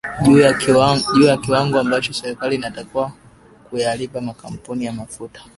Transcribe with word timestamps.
juu 0.25 1.27
ya 1.27 1.37
kiwango 1.37 1.79
ambacho 1.79 2.13
serikali 2.13 2.55
inatakiwa 2.55 3.11
kuyalipa 3.69 4.21
makampuni 4.21 4.85
ya 4.85 4.93
mafuta 4.93 5.41